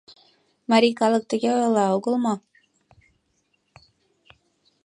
[0.71, 2.33] Марий калык тыге ойла огыл мо?